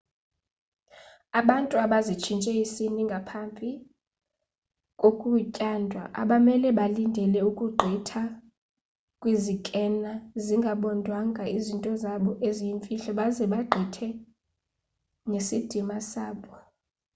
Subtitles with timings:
[1.39, 3.69] abantu abazitshintshe isini ngaphapi
[5.01, 8.23] kokutyandwa abamele balindele ukugqitha
[9.21, 10.11] kwizikena
[10.45, 14.07] zingabondwanga izinto zabo eziyimfihlo baze bagqithe
[15.29, 16.51] nesidima sabo